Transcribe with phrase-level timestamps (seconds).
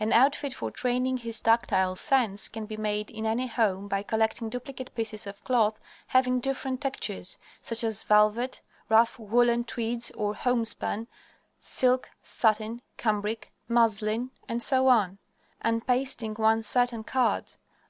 [0.00, 4.48] An outfit for training his tactile sense can be made in any home by collecting
[4.48, 11.08] duplicate pieces of cloth having different textures; such as velvet, rough woolen tweeds or homespun,
[11.60, 15.18] silk, satin, cambric, muslin, etc.,
[15.60, 17.58] and pasting one set on cards.